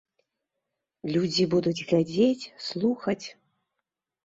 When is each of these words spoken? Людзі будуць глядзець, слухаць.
Людзі 1.17 1.43
будуць 1.53 1.75
глядзець, 1.87 2.49
слухаць. 2.71 3.21